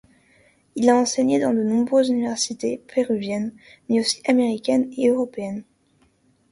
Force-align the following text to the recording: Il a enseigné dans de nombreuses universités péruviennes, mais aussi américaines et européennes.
Il 0.75 0.89
a 0.89 0.95
enseigné 0.95 1.39
dans 1.39 1.53
de 1.53 1.61
nombreuses 1.61 2.09
universités 2.09 2.81
péruviennes, 2.87 3.53
mais 3.87 3.99
aussi 3.99 4.19
américaines 4.25 4.91
et 4.97 5.09
européennes. 5.09 5.63